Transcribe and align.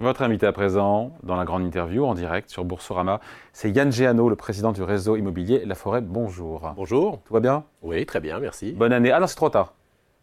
Votre 0.00 0.22
invité 0.22 0.46
à 0.46 0.52
présent, 0.52 1.12
dans 1.24 1.36
la 1.36 1.44
grande 1.44 1.62
interview 1.62 2.06
en 2.06 2.14
direct 2.14 2.48
sur 2.48 2.64
Boursorama, 2.64 3.20
c'est 3.52 3.70
Yann 3.70 3.92
Géano, 3.92 4.30
le 4.30 4.34
président 4.34 4.72
du 4.72 4.82
réseau 4.82 5.14
immobilier 5.14 5.62
La 5.66 5.74
Forêt. 5.74 6.00
Bonjour. 6.00 6.72
Bonjour. 6.74 7.20
Tout 7.26 7.34
va 7.34 7.40
bien? 7.40 7.64
Oui, 7.82 8.06
très 8.06 8.18
bien, 8.20 8.40
merci. 8.40 8.72
Bonne 8.72 8.94
année. 8.94 9.12
Ah 9.12 9.20
non, 9.20 9.26
c'est 9.26 9.36
trop 9.36 9.50
tard. 9.50 9.74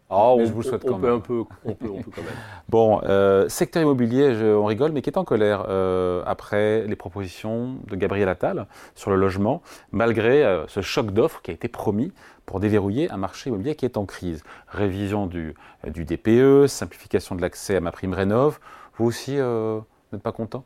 Ah, 0.09 0.29
on, 0.31 0.43
je 0.43 0.51
vous 0.51 0.63
le 0.63 0.67
souhaite 0.67 0.83
quand 0.83 0.97
même. 0.97 1.13
Un 1.13 1.19
peu, 1.19 1.43
on, 1.63 1.75
peut, 1.75 1.89
on 1.91 2.01
peut 2.01 2.09
quand 2.15 2.23
même. 2.23 2.33
bon, 2.69 3.01
euh, 3.03 3.47
secteur 3.49 3.83
immobilier, 3.83 4.35
on 4.55 4.65
rigole, 4.65 4.93
mais 4.93 5.03
qui 5.03 5.11
est 5.11 5.17
en 5.19 5.23
colère 5.23 5.65
euh, 5.69 6.23
après 6.25 6.87
les 6.87 6.95
propositions 6.95 7.75
de 7.85 7.95
Gabriel 7.95 8.29
Attal 8.29 8.65
sur 8.95 9.11
le 9.11 9.15
logement, 9.15 9.61
malgré 9.91 10.43
euh, 10.43 10.65
ce 10.67 10.81
choc 10.81 11.11
d'offres 11.11 11.43
qui 11.43 11.51
a 11.51 11.53
été 11.53 11.67
promis 11.67 12.13
pour 12.47 12.59
déverrouiller 12.59 13.11
un 13.11 13.17
marché 13.17 13.51
immobilier 13.51 13.75
qui 13.75 13.85
est 13.85 13.97
en 13.97 14.05
crise. 14.05 14.43
Révision 14.69 15.27
du, 15.27 15.53
du 15.85 16.03
DPE, 16.03 16.65
simplification 16.65 17.35
de 17.35 17.43
l'accès 17.43 17.75
à 17.75 17.79
ma 17.79 17.91
prime 17.91 18.15
rénov'. 18.15 18.59
Vous 18.97 19.05
aussi, 19.05 19.35
euh, 19.37 19.79
n'êtes 20.11 20.23
pas 20.23 20.31
content? 20.31 20.65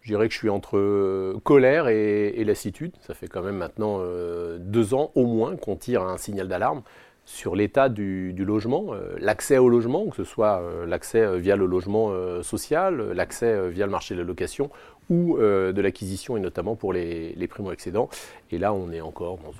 Je 0.00 0.08
dirais 0.08 0.26
que 0.28 0.34
je 0.34 0.38
suis 0.38 0.48
entre 0.48 0.78
euh, 0.78 1.38
colère 1.44 1.88
et, 1.88 2.42
lassitude. 2.44 2.92
Ça 3.00 3.14
fait 3.14 3.28
quand 3.28 3.42
même 3.42 3.56
maintenant 3.56 3.98
euh, 4.00 4.58
deux 4.58 4.94
ans 4.94 5.12
au 5.14 5.26
moins 5.26 5.56
qu'on 5.56 5.76
tire 5.76 6.02
un 6.02 6.16
signal 6.16 6.48
d'alarme 6.48 6.82
sur 7.24 7.54
l'état 7.54 7.88
du, 7.88 8.34
logement, 8.36 8.94
l'accès 9.20 9.56
au 9.56 9.68
logement, 9.68 10.06
que 10.06 10.16
ce 10.16 10.24
soit 10.24 10.60
l'accès 10.88 11.38
via 11.38 11.54
le 11.54 11.66
logement 11.66 12.10
social, 12.42 13.12
l'accès 13.12 13.70
via 13.70 13.86
le 13.86 13.92
marché 13.92 14.16
de 14.16 14.20
la 14.20 14.26
location 14.26 14.70
ou 15.08 15.38
de 15.38 15.80
l'acquisition 15.80 16.36
et 16.36 16.40
notamment 16.40 16.74
pour 16.74 16.92
les, 16.92 17.46
primo-excédents. 17.48 18.08
Et 18.50 18.58
là, 18.58 18.74
on 18.74 18.90
est 18.90 19.00
encore 19.00 19.38
dans 19.38 19.52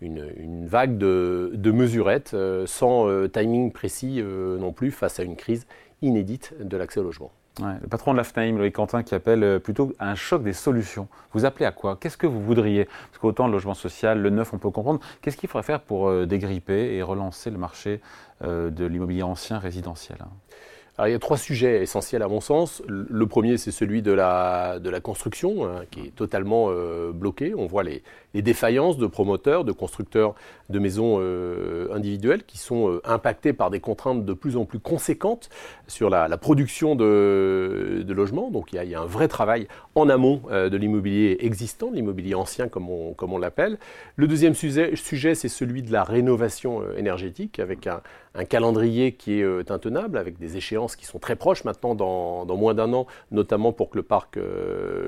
une, 0.00 0.28
une, 0.38 0.68
vague 0.68 0.96
de, 0.96 1.50
de 1.54 1.70
mesurettes 1.72 2.36
sans 2.66 3.26
timing 3.30 3.72
précis 3.72 4.22
non 4.22 4.70
plus 4.70 4.92
face 4.92 5.18
à 5.18 5.24
une 5.24 5.34
crise 5.34 5.66
inédite 6.02 6.54
de 6.60 6.76
l'accès 6.76 7.00
au 7.00 7.02
logement. 7.02 7.32
le 7.60 7.88
patron 7.88 8.12
de 8.12 8.18
l'AFNAIM, 8.18 8.58
Loïc 8.58 8.74
Quentin, 8.74 9.02
qui 9.02 9.14
appelle 9.14 9.42
euh, 9.42 9.58
plutôt 9.58 9.92
un 9.98 10.14
choc 10.14 10.42
des 10.42 10.52
solutions. 10.52 11.08
Vous 11.32 11.44
appelez 11.44 11.64
à 11.64 11.72
quoi? 11.72 11.96
Qu'est-ce 11.96 12.16
que 12.16 12.26
vous 12.26 12.42
voudriez? 12.42 12.84
Parce 12.84 13.18
qu'autant 13.18 13.46
le 13.46 13.52
logement 13.52 13.74
social, 13.74 14.20
le 14.20 14.30
neuf, 14.30 14.52
on 14.52 14.58
peut 14.58 14.70
comprendre. 14.70 15.00
Qu'est-ce 15.22 15.36
qu'il 15.36 15.48
faudrait 15.48 15.66
faire 15.66 15.80
pour 15.80 16.08
euh, 16.08 16.26
dégripper 16.26 16.94
et 16.94 17.02
relancer 17.02 17.50
le 17.50 17.58
marché 17.58 18.00
euh, 18.42 18.70
de 18.70 18.84
l'immobilier 18.84 19.22
ancien 19.22 19.58
résidentiel 19.58 20.18
hein 20.98 21.08
il 21.08 21.12
y 21.12 21.14
a 21.14 21.18
trois 21.18 21.36
sujets 21.36 21.82
essentiels 21.82 22.22
à 22.22 22.28
mon 22.28 22.40
sens. 22.40 22.82
Le 22.88 23.26
premier, 23.26 23.56
c'est 23.56 23.70
celui 23.70 24.02
de 24.02 24.12
la, 24.12 24.78
de 24.78 24.90
la 24.90 25.00
construction, 25.00 25.66
hein, 25.66 25.82
qui 25.90 26.06
est 26.06 26.14
totalement 26.14 26.70
bloqué. 27.12 27.54
On 27.54 27.66
voit 27.66 27.82
les, 27.82 28.02
les 28.36 28.42
défaillances 28.42 28.98
de 28.98 29.06
promoteurs, 29.06 29.64
de 29.64 29.72
constructeurs 29.72 30.34
de 30.68 30.78
maisons 30.78 31.16
euh, 31.20 31.88
individuelles 31.94 32.44
qui 32.44 32.58
sont 32.58 32.90
euh, 32.90 33.00
impactés 33.04 33.54
par 33.54 33.70
des 33.70 33.80
contraintes 33.80 34.26
de 34.26 34.32
plus 34.34 34.58
en 34.58 34.66
plus 34.66 34.78
conséquentes 34.78 35.48
sur 35.86 36.10
la, 36.10 36.28
production 36.36 36.96
de, 36.96 38.04
logements. 38.08 38.50
Donc 38.50 38.74
il 38.74 38.82
y, 38.82 38.94
a, 38.94 39.00
un 39.00 39.06
vrai 39.06 39.26
travail 39.26 39.68
en 39.94 40.10
amont 40.10 40.42
euh, 40.50 40.68
de 40.68 40.76
l'immobilier 40.76 41.38
existant, 41.40 41.90
l'immobilier 41.90 42.34
ancien 42.34 42.68
comme 42.68 42.90
on, 42.90 43.14
comme 43.14 43.32
on 43.32 43.38
l'appelle. 43.38 43.78
Le 44.16 44.26
deuxième 44.26 44.54
sujet, 44.54 44.94
sujet 44.96 45.34
c'est 45.34 45.48
celui 45.48 45.82
de 45.82 45.90
la 45.90 46.04
rénovation 46.04 46.82
énergétique 46.94 47.58
avec 47.58 47.86
un, 47.86 48.02
calendrier 48.44 49.12
qui 49.12 49.40
est 49.40 49.70
intenable, 49.70 50.18
avec 50.18 50.38
des 50.38 50.56
échéances 50.56 50.96
qui 50.96 51.06
sont 51.06 51.18
très 51.18 51.36
proches 51.36 51.64
maintenant 51.64 51.94
dans, 51.94 52.56
moins 52.56 52.74
d'un 52.74 52.92
an, 52.92 53.06
notamment 53.30 53.72
pour 53.72 53.90
que 53.90 53.96
le 53.96 54.02
parc 54.02 54.38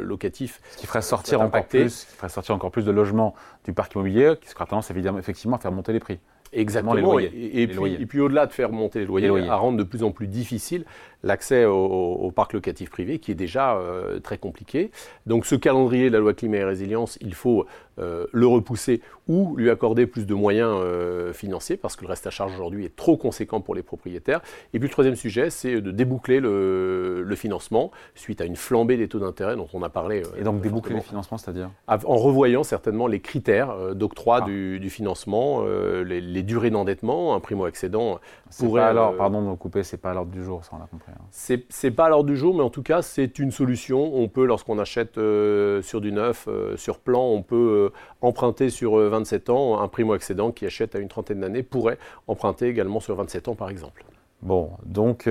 locatif... 0.01 0.61
Ce 0.73 0.79
qui 0.79 0.87
ferait 0.87 1.03
sortir 1.03 1.41
encore 1.41 1.67
plus, 1.67 2.05
qui 2.05 2.17
ferait 2.17 2.29
sortir 2.29 2.55
encore 2.55 2.71
plus 2.71 2.85
de 2.85 2.91
logements 2.91 3.35
du 3.65 3.73
parc 3.73 3.95
immobilier 3.95 4.35
qui 4.41 4.49
sera 4.49 4.67
tendance 4.67 4.91
évidemment 4.91 5.19
effectivement 5.19 5.57
à 5.57 5.59
faire 5.59 5.73
monter 5.73 5.93
les 5.93 6.01
prix. 6.01 6.19
Exactement. 6.53 6.95
Les 6.95 7.03
loyers. 7.03 7.61
Et, 7.63 7.67
puis, 8.07 8.21
au-delà 8.21 8.47
de 8.47 8.53
faire 8.53 8.71
monter 8.73 9.01
les 9.01 9.07
loyers, 9.07 9.29
à 9.49 9.57
rendre 9.57 9.79
de 9.79 9.83
plus 9.83 10.03
en 10.03 10.11
plus 10.11 10.27
difficile 10.27 10.85
l'accès 11.23 11.65
au, 11.65 12.33
parc 12.35 12.53
locatif 12.53 12.91
privé, 12.91 13.19
qui 13.19 13.33
est 13.33 13.37
déjà 13.37 13.77
euh, 13.77 14.21
très 14.21 14.39
compliqué. 14.39 14.91
Donc 15.27 15.47
ce 15.47 15.57
calendrier 15.57 16.09
de 16.09 16.15
la 16.15 16.21
loi 16.21 16.33
climat 16.33 16.59
et 16.59 16.65
résilience, 16.65 17.19
il 17.21 17.35
faut 17.35 17.67
euh, 17.99 18.27
le 18.33 18.47
repousser 18.47 19.01
ou 19.29 19.57
lui 19.57 19.71
accorder 19.71 20.07
plus 20.07 20.27
de 20.27 20.35
moyens 20.35 20.71
euh, 20.73 21.33
financiers, 21.33 21.77
parce 21.77 21.97
que 21.97 22.03
le 22.03 22.09
reste 22.09 22.27
à 22.27 22.31
charge 22.31 22.55
aujourd'hui 22.55 22.85
est 22.85 22.97
trop 22.97 23.17
conséquent 23.17 23.61
pour 23.61 23.75
les 23.75 23.83
propriétaires. 23.83 24.41
Et 24.73 24.79
puis 24.79 24.89
le 24.89 24.93
troisième 24.93 25.17
sujet, 25.17 25.51
c'est 25.51 25.81
de 25.81 25.91
déboucler 25.91 26.41
le, 26.41 27.27
financement 27.37 27.93
suite 28.17 28.41
à 28.41 28.45
une 28.47 28.57
flambée 28.57 28.97
des 28.97 29.07
taux 29.07 29.21
d'intérêt 29.21 29.55
dont 29.55 29.69
on 29.73 29.83
a 29.83 29.89
parlé. 29.89 30.23
et 30.37 30.43
donc 30.43 30.61
déboucler 30.61 30.97
le 30.97 31.03
financement, 31.03 31.39
c'est-à-dire 31.39 31.71
En 31.87 32.17
revoyant 32.17 32.65
certainement 32.65 33.07
les 33.07 33.21
critères 33.21 33.95
d'octroi 33.95 34.41
ah. 34.43 34.47
du, 34.47 34.91
financement, 34.91 35.63
les, 35.65 36.43
durées 36.43 36.71
d'endettement, 36.71 37.35
un 37.35 37.41
primo-excédent 37.41 38.19
pourrait... 38.59 38.83
alors, 38.83 39.17
pardon 39.17 39.43
de 39.43 39.47
me 39.47 39.55
couper, 39.55 39.83
c'est 39.83 39.99
pas 39.99 40.11
à 40.11 40.15
l'ordre 40.15 40.33
du 40.33 40.43
jour, 40.43 40.65
ça 40.65 40.73
on 40.75 40.79
l'a 40.79 40.87
compris. 40.87 41.13
Ce 41.31 41.55
C'est 41.69 41.91
pas 41.91 42.07
à 42.07 42.09
l'ordre 42.09 42.29
du 42.29 42.37
jour, 42.37 42.55
mais 42.55 42.63
en 42.63 42.71
tout 42.71 42.83
cas, 42.83 43.03
c'est 43.03 43.39
une 43.39 43.51
solution. 43.51 44.15
On 44.15 44.29
peut, 44.29 44.45
lorsqu'on 44.45 44.79
achète 44.79 45.19
euh, 45.19 45.83
sur 45.83 46.01
du 46.01 46.13
neuf, 46.13 46.47
euh, 46.49 46.77
sur 46.77 46.99
plan, 46.99 47.25
on 47.25 47.43
peut 47.43 47.88
euh, 47.88 47.88
emprunter 48.21 48.71
sur 48.71 48.97
27 48.97 49.51
ans. 49.51 49.81
Un 49.81 49.89
primo-accédant 49.89 50.53
qui 50.53 50.67
achète 50.67 50.95
à 50.95 50.99
une 50.99 51.09
trentaine 51.09 51.41
d'années 51.41 51.63
pourrait 51.63 51.99
emprunter 52.27 52.69
également 52.69 53.01
sur 53.01 53.17
27 53.17 53.49
ans, 53.49 53.55
par 53.55 53.71
exemple. 53.71 54.05
Bon, 54.43 54.71
donc, 54.85 55.29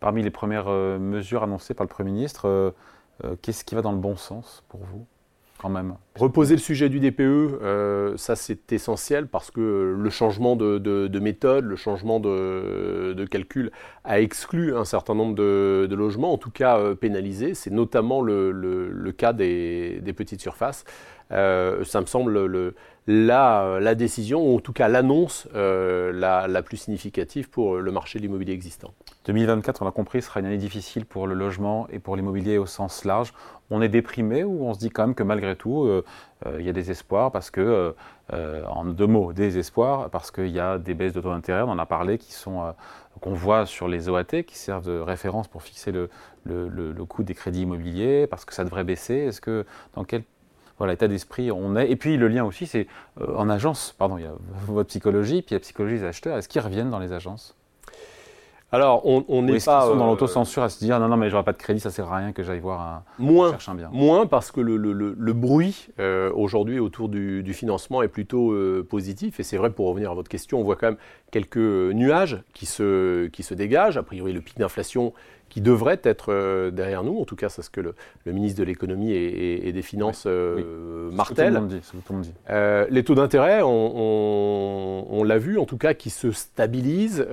parmi 0.00 0.22
les 0.22 0.30
premières 0.30 0.68
mesures 0.68 1.42
annoncées 1.42 1.74
par 1.74 1.84
le 1.84 1.88
Premier 1.88 2.12
ministre, 2.12 2.74
qu'est-ce 3.42 3.64
qui 3.64 3.74
va 3.74 3.82
dans 3.82 3.92
le 3.92 3.98
bon 3.98 4.16
sens 4.16 4.64
pour 4.68 4.80
vous 4.80 5.06
même? 5.68 5.96
Reposer 6.14 6.54
le 6.54 6.60
sujet 6.60 6.88
du 6.88 7.00
DPE, 7.00 7.20
euh, 7.20 8.16
ça 8.16 8.36
c'est 8.36 8.72
essentiel 8.72 9.26
parce 9.26 9.50
que 9.50 9.96
le 9.98 10.10
changement 10.10 10.54
de, 10.54 11.18
méthode, 11.18 11.64
le 11.64 11.74
changement 11.74 12.20
de, 12.20 13.26
calcul 13.28 13.72
a 14.04 14.20
exclu 14.20 14.76
un 14.76 14.84
certain 14.84 15.16
nombre 15.16 15.34
de, 15.34 15.88
logements, 15.90 16.32
en 16.32 16.38
tout 16.38 16.52
cas 16.52 16.78
euh, 16.78 16.94
pénalisés. 16.94 17.54
C'est 17.54 17.72
notamment 17.72 18.22
le, 18.22 19.12
cas 19.16 19.32
des, 19.32 20.00
petites 20.16 20.40
surfaces. 20.40 20.84
Euh, 21.32 21.84
ça 21.84 22.00
me 22.00 22.06
semble 22.06 22.46
le, 22.46 22.74
la, 23.06 23.94
décision, 23.94 24.42
ou 24.42 24.56
en 24.56 24.60
tout 24.60 24.72
cas 24.72 24.88
l'annonce 24.88 25.48
la, 25.54 26.46
la, 26.48 26.62
plus 26.62 26.76
significative 26.76 27.50
pour 27.50 27.76
le 27.76 27.92
marché 27.92 28.18
de 28.18 28.24
l'immobilier 28.24 28.52
existant. 28.52 28.92
2024, 29.28 29.82
on 29.82 29.84
l'a 29.84 29.90
compris, 29.90 30.22
sera 30.22 30.40
une 30.40 30.46
année 30.46 30.56
difficile 30.56 31.04
pour 31.04 31.26
le 31.26 31.34
logement 31.34 31.86
et 31.90 31.98
pour 31.98 32.16
l'immobilier 32.16 32.56
au 32.56 32.64
sens 32.64 33.04
large. 33.04 33.34
On 33.70 33.82
est 33.82 33.90
déprimé 33.90 34.42
ou 34.42 34.64
on 34.64 34.72
se 34.72 34.78
dit 34.78 34.88
quand 34.88 35.06
même 35.06 35.14
que 35.14 35.22
malgré 35.22 35.54
tout, 35.54 35.84
euh, 35.84 36.02
euh, 36.46 36.56
il 36.58 36.64
y 36.64 36.70
a 36.70 36.72
des 36.72 36.90
espoirs 36.90 37.30
parce 37.30 37.50
que, 37.50 37.94
euh, 38.32 38.64
en 38.66 38.86
deux 38.86 39.06
mots, 39.06 39.34
des 39.34 39.58
espoirs 39.58 40.08
parce 40.08 40.30
qu'il 40.30 40.48
y 40.48 40.60
a 40.60 40.78
des 40.78 40.94
baisses 40.94 41.12
de 41.12 41.20
taux 41.20 41.28
d'intérêt, 41.28 41.60
on 41.60 41.70
en 41.70 41.78
a 41.78 41.84
parlé, 41.84 42.18
qu'on 43.20 43.34
voit 43.34 43.66
sur 43.66 43.86
les 43.86 44.08
OAT, 44.08 44.44
qui 44.46 44.56
servent 44.56 44.86
de 44.86 44.98
référence 44.98 45.46
pour 45.46 45.62
fixer 45.62 45.92
le, 45.92 46.08
le, 46.46 47.04
coût 47.04 47.22
des 47.22 47.34
crédits 47.34 47.62
immobiliers, 47.62 48.26
parce 48.26 48.46
que 48.46 48.54
ça 48.54 48.64
devrait 48.64 48.84
baisser. 48.84 49.14
Est-ce 49.14 49.42
que 49.42 49.66
dans 49.94 50.04
quel 50.04 50.22
voilà, 50.78 50.94
état 50.94 51.08
d'esprit 51.08 51.50
on 51.50 51.76
est. 51.76 51.90
Et 51.90 51.96
puis 51.96 52.16
le 52.16 52.28
lien 52.28 52.44
aussi, 52.44 52.66
c'est 52.66 52.86
en 53.20 53.48
agence, 53.48 53.94
pardon, 53.98 54.18
il 54.18 54.24
y 54.24 54.26
a 54.26 54.32
votre 54.66 54.88
psychologie, 54.88 55.42
puis 55.42 55.54
la 55.54 55.60
psychologie 55.60 55.96
des 55.96 56.04
acheteurs. 56.04 56.38
Est-ce 56.38 56.48
qu'ils 56.48 56.60
reviennent 56.60 56.90
dans 56.90 56.98
les 56.98 57.12
agences? 57.12 57.54
Alors, 58.70 59.06
on 59.06 59.42
n'est 59.42 59.60
pas. 59.60 59.86
Sont 59.86 59.96
dans 59.96 60.06
euh, 60.06 60.10
l'autocensure 60.10 60.62
à 60.62 60.68
se 60.68 60.78
dire 60.78 61.00
non, 61.00 61.08
non, 61.08 61.16
mais 61.16 61.30
j'aurai 61.30 61.42
pas 61.42 61.52
de 61.52 61.58
crédit, 61.58 61.80
ça 61.80 61.90
sert 61.90 62.12
à 62.12 62.18
rien 62.18 62.32
que 62.32 62.42
j'aille 62.42 62.60
voir 62.60 62.80
un. 62.80 63.02
Moins. 63.18 63.56
un 63.66 63.74
bien? 63.74 63.88
Moins 63.92 64.26
parce 64.26 64.52
que 64.52 64.60
le, 64.60 65.32
bruit 65.32 65.88
euh, 65.98 66.30
aujourd'hui 66.34 66.78
autour 66.78 67.08
du, 67.08 67.54
financement 67.54 68.02
est 68.02 68.08
plutôt 68.08 68.52
euh, 68.52 68.86
positif. 68.88 69.40
Et 69.40 69.42
c'est 69.42 69.56
vrai, 69.56 69.70
pour 69.70 69.86
revenir 69.88 70.10
à 70.10 70.14
votre 70.14 70.28
question, 70.28 70.60
on 70.60 70.64
voit 70.64 70.76
quand 70.76 70.88
même 70.88 70.98
quelques 71.30 71.56
nuages 71.56 72.42
qui 72.52 72.66
se, 72.66 73.28
qui 73.28 73.42
se 73.42 73.54
dégagent. 73.54 73.96
A 73.96 74.02
priori, 74.02 74.34
le 74.34 74.42
pic 74.42 74.58
d'inflation 74.58 75.14
qui 75.48 75.60
devrait 75.60 76.00
être 76.02 76.32
euh, 76.32 76.70
derrière 76.70 77.02
nous. 77.02 77.18
En 77.20 77.24
tout 77.24 77.36
cas, 77.36 77.48
c'est 77.48 77.62
ce 77.62 77.70
que 77.70 77.80
le, 77.80 77.94
ministre 78.26 78.60
de 78.60 78.64
l'économie 78.64 79.12
et, 79.12 79.72
des 79.72 79.82
Finances 79.82 80.24
euh, 80.26 81.10
martèle. 81.10 81.60
Euh, 82.50 82.86
les 82.90 83.04
taux 83.04 83.14
d'intérêt, 83.14 83.60
on, 83.62 85.22
l'a 85.24 85.38
vu, 85.38 85.58
en 85.58 85.64
tout 85.64 85.78
cas, 85.78 85.94
qui 85.94 86.10
se 86.10 86.30
stabilisent, 86.30 87.26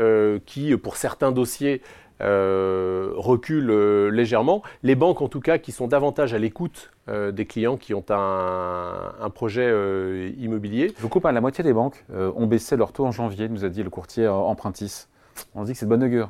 qui, 0.45 0.75
pour 0.77 0.97
certains 0.97 1.31
dossiers, 1.31 1.81
reculent 2.19 4.09
légèrement. 4.09 4.63
Les 4.83 4.95
banques, 4.95 5.21
en 5.21 5.27
tout 5.27 5.41
cas, 5.41 5.57
qui 5.57 5.71
sont 5.71 5.87
davantage 5.87 6.33
à 6.33 6.39
l'écoute 6.39 6.91
des 7.07 7.45
clients 7.45 7.77
qui 7.77 7.93
ont 7.93 8.05
un, 8.09 9.29
projet 9.33 10.31
immobilier. 10.39 10.93
Je 10.97 11.01
vous 11.01 11.09
coupe, 11.09 11.25
à 11.25 11.31
la 11.31 11.41
moitié 11.41 11.63
des 11.63 11.73
banques 11.73 12.03
ont 12.13 12.47
baissé 12.47 12.75
leur 12.75 12.91
taux 12.91 13.05
en 13.05 13.11
janvier, 13.11 13.49
nous 13.49 13.65
a 13.65 13.69
dit 13.69 13.83
le 13.83 13.89
courtier 13.89 14.27
Empruntis. 14.27 15.07
On 15.53 15.61
se 15.61 15.67
dit 15.67 15.73
que 15.73 15.79
c'est 15.79 15.85
de 15.85 15.89
bonne 15.89 16.03
augure. 16.03 16.29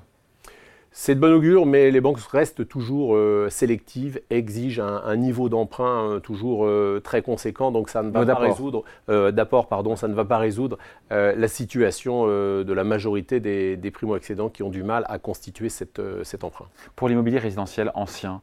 C'est 0.97 1.13
de 1.13 1.19
bon 1.19 1.33
augure, 1.33 1.65
mais 1.65 1.91
les 1.91 1.99
banques 1.99 2.21
restent 2.21 2.65
toujours 2.65 3.17
euh, 3.17 3.49
sélectives, 3.49 4.21
exigent 4.29 4.81
un, 4.81 5.17
niveau 5.17 5.49
d'emprunt 5.49 6.09
euh, 6.09 6.19
toujours 6.21 6.65
euh, 6.65 7.01
très 7.03 7.21
conséquent, 7.21 7.69
donc 7.69 7.89
ça 7.89 8.01
ne 8.01 8.11
va 8.11 8.25
pas 8.25 8.35
résoudre 8.35 8.85
d'apport, 9.09 9.67
pardon, 9.67 9.97
ça 9.97 10.07
ne 10.07 10.13
va 10.13 10.23
pas 10.23 10.37
résoudre 10.37 10.77
la 11.09 11.47
situation 11.49 12.27
de 12.27 12.73
la 12.73 12.85
majorité 12.85 13.41
des, 13.41 13.91
primo-accédants 13.91 14.47
qui 14.47 14.63
ont 14.63 14.69
du 14.69 14.83
mal 14.83 15.03
à 15.09 15.19
constituer 15.19 15.67
cet 15.67 15.99
emprunt. 16.43 16.67
Pour 16.95 17.09
l'immobilier 17.09 17.39
résidentiel 17.39 17.91
ancien, 17.93 18.41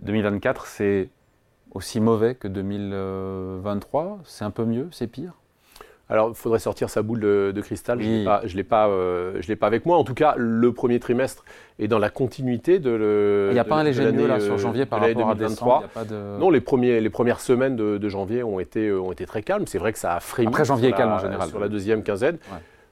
2024, 0.00 0.66
c'est 0.66 1.08
aussi 1.72 2.00
mauvais 2.00 2.34
que 2.34 2.48
2023 2.48 4.20
C'est 4.24 4.44
un 4.44 4.50
peu 4.50 4.66
mieux? 4.66 4.88
C'est 4.92 5.06
pire? 5.06 5.32
Alors, 6.10 6.28
il 6.28 6.34
faudrait 6.34 6.58
sortir 6.58 6.90
sa 6.90 7.02
boule 7.02 7.20
de, 7.20 7.60
cristal. 7.62 8.00
Je 8.02 8.08
ne 8.08 8.56
l'ai 8.56 8.64
pas, 8.64 8.88
euh, 8.88 9.36
je 9.40 9.48
l'ai 9.48 9.56
pas 9.56 9.66
avec 9.66 9.86
moi. 9.86 9.96
En 9.96 10.04
tout 10.04 10.12
cas, 10.14 10.34
le 10.36 10.70
premier 10.72 11.00
trimestre 11.00 11.44
est 11.78 11.88
dans 11.88 11.98
la 11.98 12.10
continuité 12.10 12.78
de 12.78 12.90
le. 12.90 13.48
Il 13.50 13.54
n'y 13.54 13.58
a 13.58 13.64
pas 13.64 13.76
un 13.76 13.84
léger 13.84 14.12
mieux 14.12 14.26
là 14.26 14.38
sur 14.38 14.58
janvier 14.58 14.84
par 14.84 15.00
rapport 15.00 15.30
à 15.30 15.34
décembre. 15.34 15.84
Non, 16.38 16.50
les, 16.50 16.60
premiers, 16.60 17.00
les 17.00 17.10
premières 17.10 17.40
semaines 17.40 17.76
de, 17.76 18.08
janvier 18.08 18.42
ont 18.42 18.60
été, 18.60 18.92
ont 18.92 19.12
été 19.12 19.24
très 19.24 19.42
calmes. 19.42 19.66
C'est 19.66 19.78
vrai 19.78 19.92
que 19.92 19.98
ça 19.98 20.14
a 20.14 20.20
frémi. 20.20 20.48
Après 20.48 20.64
janvier 20.64 20.90
est 20.90 20.92
calme 20.92 21.12
en 21.12 21.18
général. 21.18 21.48
Sur 21.48 21.60
la 21.60 21.68
deuxième 21.68 22.02
quinzaine. 22.02 22.38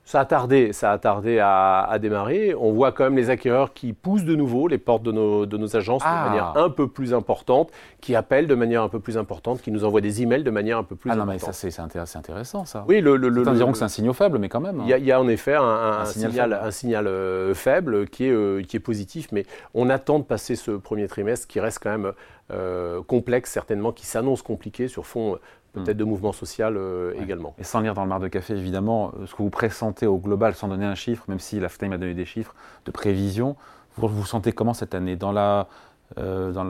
Ça 0.04 0.20
a 0.20 0.24
tardé, 0.24 0.72
ça 0.72 0.90
a 0.90 0.98
tardé 0.98 1.38
à, 1.38 1.96
démarrer. 2.00 2.54
On 2.54 2.72
voit 2.72 2.90
quand 2.92 3.04
même 3.04 3.16
les 3.16 3.30
acquéreurs 3.30 3.72
qui 3.72 3.92
poussent 3.92 4.24
de 4.24 4.34
nouveau 4.34 4.66
les 4.66 4.78
portes 4.78 5.04
de 5.04 5.12
nos, 5.12 5.46
de 5.46 5.56
nos 5.56 5.76
agences 5.76 6.02
de 6.02 6.08
ah. 6.08 6.28
manière 6.28 6.52
un 6.56 6.70
peu 6.70 6.88
plus 6.88 7.14
importante, 7.14 7.70
qui 8.00 8.16
appellent 8.16 8.48
de 8.48 8.54
manière 8.54 8.82
un 8.82 8.88
peu 8.88 8.98
plus 8.98 9.16
importante, 9.16 9.62
qui 9.62 9.70
nous 9.70 9.84
envoient 9.84 10.00
des 10.00 10.22
emails 10.22 10.42
de 10.42 10.50
manière 10.50 10.78
un 10.78 10.82
peu 10.82 10.96
plus 10.96 11.10
importante. 11.10 11.28
Ah 11.28 11.32
non, 11.32 11.32
mais 11.32 11.52
ça 11.52 11.52
c'est 11.52 11.80
intéressant 12.16 12.64
ça. 12.64 12.84
Oui, 12.88 13.00
le, 13.00 13.16
le, 13.16 13.28
le 13.28 13.44
diront 13.52 13.72
que 13.72 13.78
c'est 13.78 13.84
un 13.84 13.88
signal 13.88 14.12
faible, 14.12 14.38
mais 14.38 14.48
quand 14.48 14.60
même. 14.60 14.82
Il 14.84 15.04
y, 15.04 15.12
a 15.12 15.20
en 15.20 15.28
effet 15.28 15.54
un, 15.54 16.04
signal, 16.04 16.52
un 16.52 16.70
signal 16.70 17.06
euh, 17.06 17.54
faible 17.54 18.08
qui 18.08 18.26
est, 18.26 18.30
euh, 18.30 18.62
qui 18.62 18.76
est 18.76 18.80
positif, 18.80 19.28
mais 19.30 19.46
on 19.74 19.88
attend 19.88 20.18
de 20.18 20.24
passer 20.24 20.56
ce 20.56 20.72
premier 20.72 21.06
trimestre 21.06 21.46
qui 21.46 21.60
reste 21.60 21.78
quand 21.80 21.90
même 21.90 22.12
euh, 22.50 23.02
complexe, 23.02 23.50
certainement, 23.50 23.92
qui 23.92 24.06
s'annonce 24.06 24.42
compliqué 24.42 24.88
sur 24.88 25.06
fond 25.06 25.38
peut-être 25.72 25.96
hmm. 25.96 26.00
de 26.00 26.04
mouvement 26.04 26.32
social 26.32 26.76
euh, 26.76 27.14
également. 27.20 27.54
Et 27.58 27.64
sans 27.64 27.80
lire 27.80 27.94
dans 27.94 28.02
le 28.02 28.08
mar 28.08 28.20
de 28.20 28.28
café, 28.28 28.54
évidemment, 28.54 29.12
euh, 29.18 29.26
ce 29.26 29.32
que 29.32 29.42
vous 29.42 29.50
pressentez 29.50 30.06
au 30.06 30.18
global, 30.18 30.54
sans 30.54 30.68
donner 30.68 30.86
un 30.86 30.94
chiffre, 30.94 31.24
même 31.28 31.40
si 31.40 31.60
la 31.60 31.68
FTM 31.68 31.92
a 31.92 31.98
donné 31.98 32.14
des 32.14 32.24
chiffres 32.24 32.54
de 32.84 32.90
prévision, 32.90 33.56
vous 33.96 34.08
vous 34.08 34.24
sentez 34.24 34.52
comment 34.52 34.74
cette 34.74 34.94
année? 34.94 35.16
Dans 35.16 35.32
la 35.32 35.68
euh, 36.18 36.52
dans 36.52 36.64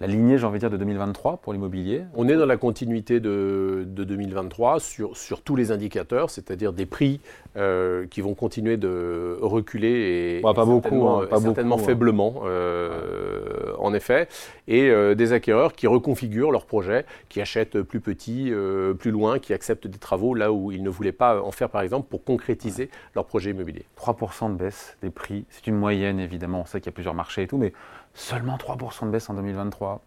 la 0.00 0.06
lignée, 0.06 0.38
j'ai 0.38 0.46
envie 0.46 0.58
de 0.58 0.60
dire, 0.60 0.70
de 0.70 0.76
2023 0.76 1.38
pour 1.38 1.52
l'immobilier 1.52 2.02
On 2.14 2.28
est 2.28 2.36
dans 2.36 2.46
la 2.46 2.56
continuité 2.56 3.20
de, 3.20 3.84
2023 3.86 4.80
sur, 4.80 5.16
sur, 5.16 5.42
tous 5.42 5.56
les 5.56 5.72
indicateurs, 5.72 6.30
c'est-à-dire 6.30 6.72
des 6.72 6.86
prix 6.86 7.20
euh, 7.56 8.06
qui 8.06 8.20
vont 8.20 8.34
continuer 8.34 8.76
de 8.76 9.36
reculer 9.40 10.38
et, 10.38 10.40
pas 10.40 10.52
beaucoup, 10.64 11.08
hein, 11.08 11.26
pas 11.28 11.40
certainement 11.40 11.76
beaucoup, 11.76 11.84
hein. 11.84 11.86
faiblement, 11.86 12.34
euh, 12.44 13.72
en 13.78 13.92
effet, 13.94 14.28
et 14.68 14.92
des 15.14 15.32
acquéreurs 15.32 15.72
qui 15.72 15.86
reconfigurent 15.86 16.52
leurs 16.52 16.66
projets, 16.66 17.04
qui 17.28 17.40
achètent 17.40 17.80
plus 17.82 18.00
petit, 18.00 18.52
plus 18.98 19.10
loin, 19.10 19.38
qui 19.38 19.52
acceptent 19.52 19.86
des 19.86 19.98
travaux 19.98 20.34
là 20.34 20.52
où 20.52 20.70
ils 20.72 20.82
ne 20.82 20.90
voulaient 20.90 21.12
pas 21.12 21.40
en 21.42 21.50
faire, 21.50 21.70
par 21.70 21.82
exemple, 21.82 22.06
pour 22.08 22.22
concrétiser 22.22 22.90
leur 23.14 23.24
projet 23.24 23.50
immobilier. 23.50 23.86
3% 23.98 24.52
de 24.52 24.58
baisse 24.58 24.96
des 25.02 25.10
prix, 25.10 25.44
c'est 25.50 25.66
une 25.66 25.76
moyenne 25.76 26.20
évidemment, 26.20 26.60
on 26.60 26.66
sait 26.66 26.80
qu'il 26.80 26.86
y 26.86 26.90
a 26.90 26.92
plusieurs 26.92 27.14
marchés 27.14 27.42
et 27.42 27.46
tout, 27.46 27.58
mais 27.58 27.72
Seulement 28.14 28.56
3% 28.56 29.06
de 29.06 29.10
baisse 29.10 29.30
en 29.30 29.34
2023. 29.34 30.02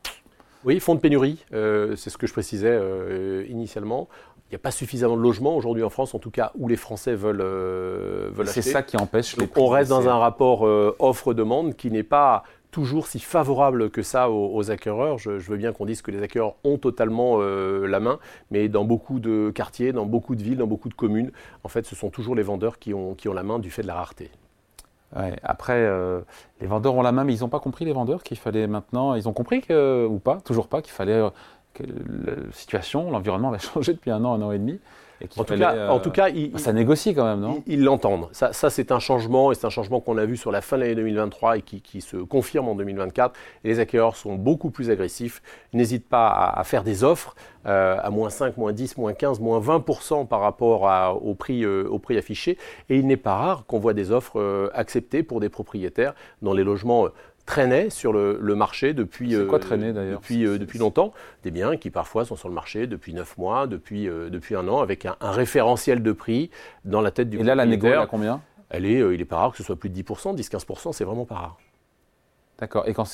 Oui, 0.63 0.79
fonds 0.79 0.95
de 0.95 0.99
pénurie, 0.99 1.43
euh, 1.53 1.95
c'est 1.95 2.09
ce 2.09 2.17
que 2.17 2.27
je 2.27 2.33
précisais 2.33 2.69
euh, 2.69 3.45
initialement. 3.49 4.07
Il 4.47 4.51
n'y 4.51 4.55
a 4.57 4.59
pas 4.59 4.71
suffisamment 4.71 5.17
de 5.17 5.21
logements 5.21 5.55
aujourd'hui 5.55 5.83
en 5.83 5.89
France, 5.89 6.13
en 6.13 6.19
tout 6.19 6.29
cas, 6.29 6.51
où 6.55 6.67
les 6.67 6.75
Français 6.75 7.15
veulent, 7.15 7.41
euh, 7.41 8.29
veulent 8.31 8.47
acheter. 8.47 8.61
C'est 8.61 8.71
ça 8.71 8.83
qui 8.83 8.97
empêche 8.97 9.37
les 9.37 9.49
On 9.55 9.67
reste 9.67 9.89
dans 9.89 10.09
un 10.09 10.17
rapport 10.17 10.63
offre-demande 10.99 11.75
qui 11.75 11.89
n'est 11.89 12.03
pas 12.03 12.43
toujours 12.69 13.07
si 13.07 13.19
favorable 13.19 13.89
que 13.89 14.01
ça 14.03 14.29
aux, 14.29 14.71
acquéreurs. 14.71 15.17
Je, 15.17 15.31
veux 15.31 15.57
bien 15.57 15.73
qu'on 15.73 15.85
dise 15.85 16.01
que 16.01 16.11
les 16.11 16.21
acquéreurs 16.21 16.55
ont 16.63 16.77
totalement 16.77 17.39
la 17.39 17.99
main, 18.01 18.19
mais 18.51 18.67
dans 18.67 18.83
beaucoup 18.83 19.19
de 19.19 19.51
quartiers, 19.55 19.93
dans 19.93 20.05
beaucoup 20.05 20.35
de 20.35 20.43
villes, 20.43 20.57
dans 20.57 20.67
beaucoup 20.67 20.89
de 20.89 20.93
communes, 20.93 21.31
en 21.63 21.69
fait, 21.69 21.85
ce 21.85 21.95
sont 21.95 22.09
toujours 22.09 22.35
les 22.35 22.43
vendeurs 22.43 22.77
qui 22.77 22.93
ont, 22.93 23.15
qui 23.15 23.29
ont 23.29 23.33
la 23.33 23.43
main 23.43 23.57
du 23.57 23.71
fait 23.71 23.83
de 23.83 23.87
la 23.87 23.95
rareté. 23.95 24.31
Après, 25.13 25.77
euh, 25.77 26.21
les 26.61 26.67
vendeurs 26.67 26.95
ont 26.95 27.01
la 27.01 27.11
main, 27.11 27.23
mais 27.23 27.33
ils 27.33 27.41
n'ont 27.41 27.49
pas 27.49 27.59
compris, 27.59 27.85
les 27.85 27.93
vendeurs, 27.93 28.23
qu'il 28.23 28.37
fallait 28.37 28.67
maintenant. 28.67 29.15
Ils 29.15 29.27
ont 29.27 29.33
compris, 29.33 29.63
ou 29.69 30.19
pas, 30.19 30.39
toujours 30.41 30.67
pas, 30.67 30.81
qu'il 30.81 30.93
fallait. 30.93 31.21
Que 31.73 31.83
la 31.83 32.51
situation, 32.51 33.11
l'environnement 33.11 33.49
va 33.49 33.57
changer 33.59 33.93
depuis 33.93 34.11
un 34.11 34.25
an, 34.25 34.33
un 34.33 34.41
an 34.41 34.51
et 34.51 34.59
demi. 34.59 34.79
En 35.37 35.43
tout, 35.43 35.57
cas, 35.57 35.89
en, 35.89 35.99
tout 35.99 36.11
cas, 36.11 36.27
ça 36.55 36.73
négocie 36.73 37.13
quand 37.13 37.25
même, 37.25 37.39
non? 37.39 37.63
Ils 37.67 37.83
l'entendent. 37.83 38.27
Ça, 38.31 38.53
ça 38.53 38.69
c'est 38.69 38.91
un 38.91 38.99
changement, 38.99 39.51
et 39.51 39.55
c'est 39.55 39.65
un 39.65 39.69
changement 39.71 39.99
qu'on 39.99 40.17
a 40.17 40.25
vu 40.25 40.37
sur 40.37 40.51
la 40.51 40.61
fin 40.61 40.77
de 40.77 40.81
l'année 40.81 40.95
2023 40.95 41.57
et 41.57 41.61
qui, 41.61 42.01
se 42.01 42.17
confirme 42.17 42.67
en 42.67 42.75
2024. 42.75 43.35
Et 43.63 43.69
les 43.69 43.79
acquéreurs 43.79 44.15
sont 44.15 44.35
beaucoup 44.35 44.69
plus 44.69 44.89
agressifs, 44.89 45.41
n'hésitent 45.73 46.07
pas 46.07 46.29
à, 46.29 46.63
faire 46.63 46.83
des 46.83 47.03
offres 47.03 47.35
euh, 47.67 47.97
à 48.01 48.09
moins 48.09 48.29
5, 48.29 48.57
moins 48.57 48.73
10, 48.73 48.97
moins 48.97 49.13
15, 49.13 49.39
moins 49.39 49.59
20% 49.59 50.27
par 50.27 50.41
rapport 50.41 51.21
au, 51.23 51.35
prix, 51.35 51.63
euh, 51.63 51.87
au 51.87 51.99
prix 51.99 52.17
affiché. 52.17 52.57
Et 52.89 52.97
il 52.97 53.05
n'est 53.05 53.17
pas 53.17 53.35
rare 53.35 53.65
qu'on 53.67 53.79
voit 53.79 53.93
des 53.93 54.11
offres 54.11 54.39
euh, 54.39 54.69
acceptées 54.73 55.23
pour 55.23 55.39
des 55.39 55.49
propriétaires 55.49 56.13
dans 56.41 56.53
les 56.53 56.63
logements 56.63 57.07
traînaient 57.45 57.89
sur 57.89 58.13
le, 58.13 58.55
marché 58.55 58.93
depuis, 58.93 59.35
quoi, 59.47 59.59
traîner, 59.59 59.93
depuis, 59.93 60.43
depuis 60.43 60.79
longtemps. 60.79 61.13
Des 61.43 61.51
biens 61.51 61.77
qui 61.77 61.89
parfois 61.89 62.25
sont 62.25 62.35
sur 62.35 62.49
le 62.49 62.55
marché 62.55 62.87
depuis 62.87 63.13
9 63.13 63.37
mois, 63.37 63.67
depuis, 63.67 64.05
depuis 64.05 64.55
un 64.55 64.67
an, 64.67 64.81
avec 64.81 65.05
un, 65.05 65.15
référentiel 65.21 66.03
de 66.03 66.11
prix 66.11 66.49
dans 66.85 67.01
la 67.01 67.11
tête 67.11 67.29
du 67.29 67.39
Et 67.39 67.43
là, 67.43 67.55
la 67.55 67.65
négo, 67.65 67.87
elle 67.87 67.93
a 67.93 68.05
combien 68.05 68.41
elle 68.69 68.85
est, 68.85 68.99
Il 68.99 69.17
n'est 69.17 69.25
pas 69.25 69.37
rare 69.37 69.51
que 69.51 69.57
ce 69.57 69.63
soit 69.63 69.75
plus 69.75 69.89
de 69.89 70.01
10%, 70.01 70.35
10-15%, 70.35 70.93
c'est 70.93 71.03
vraiment 71.03 71.25
pas 71.25 71.35
rare. 71.35 71.57
D'accord. 72.57 72.87
Et 72.87 72.93
quand, 72.93 73.05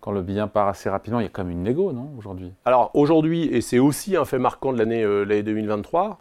quand 0.00 0.12
le 0.12 0.22
bien 0.22 0.46
part 0.46 0.68
assez 0.68 0.88
rapidement, 0.88 1.18
il 1.18 1.24
y 1.24 1.26
a 1.26 1.28
quand 1.28 1.42
même 1.42 1.52
une 1.52 1.64
négo, 1.64 1.92
non, 1.92 2.10
aujourd'hui? 2.16 2.52
Alors, 2.64 2.92
aujourd'hui, 2.94 3.46
et 3.46 3.60
c'est 3.60 3.80
aussi 3.80 4.16
un 4.16 4.24
fait 4.24 4.38
marquant 4.38 4.72
de 4.72 4.78
l'année 4.78 5.42
2023, 5.42 6.18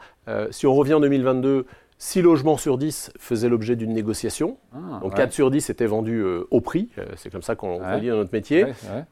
si 0.49 0.65
on 0.65 0.73
revient 0.73 0.95
en 0.95 0.99
2022, 0.99 1.65
6 2.03 2.21
logements 2.21 2.57
sur 2.57 2.77
10 2.77 3.13
faisaient 3.17 3.47
l'objet 3.47 3.77
d'une 3.77 3.93
négociation. 3.93 4.57
Ah, 4.75 4.99
donc 5.01 5.15
4 5.15 5.31
sur 5.31 5.49
10 5.49 5.69
étaient 5.69 5.85
vendus 5.85 6.19
euh, 6.19 6.45
au 6.51 6.59
prix. 6.59 6.89
Euh, 6.97 7.05
c'est 7.15 7.29
comme 7.31 7.41
ça 7.41 7.55
qu'on 7.55 7.79
dit 7.97 8.09
dans 8.09 8.17
notre 8.17 8.33
métier. 8.33 8.65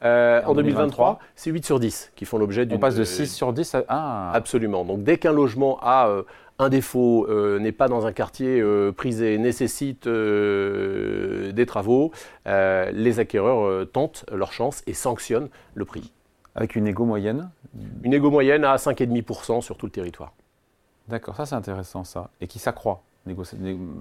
Euh, 0.03 0.41
en, 0.45 0.53
2023, 0.53 1.19
c'est 1.33 1.51
8 1.51 1.65
sur 1.65 1.79
10 1.79 2.11
qui 2.17 2.25
font 2.25 2.37
l'objet 2.37 2.65
d'une. 2.65 2.75
On 2.75 2.79
passe 2.81 2.97
de 2.97 3.05
6 3.05 3.33
sur 3.33 3.53
10 3.53 3.75
à. 3.75 3.85
Ah. 3.87 4.31
Absolument. 4.33 4.83
Donc 4.83 5.05
dès 5.05 5.17
qu'un 5.17 5.31
logement 5.31 5.79
a 5.81 6.13
un 6.59 6.67
défaut, 6.67 7.27
n'est 7.59 7.71
pas 7.71 7.87
dans 7.87 8.05
un 8.05 8.11
quartier 8.11 8.61
prisé, 8.97 9.37
nécessite 9.37 10.05
des 10.09 11.65
travaux, 11.65 12.11
les 12.45 13.19
acquéreurs 13.19 13.87
tentent 13.87 14.25
leur 14.33 14.51
chance 14.51 14.83
et 14.85 14.93
sanctionnent 14.93 15.47
le 15.75 15.85
prix. 15.85 16.11
Avec 16.55 16.75
une 16.75 16.87
égo 16.87 17.05
moyenne? 17.05 17.51
Une 18.03 18.13
égo 18.13 18.29
moyenne 18.29 18.65
à 18.65 18.75
5,5% 18.75 19.61
sur 19.61 19.77
tout 19.77 19.85
le 19.85 19.93
territoire. 19.93 20.33
D'accord, 21.11 21.35
ça 21.35 21.45
c'est 21.45 21.55
intéressant 21.55 22.03
ça. 22.03 22.31
Et 22.41 22.47
qui 22.47 22.57
s'accroît 22.57 23.03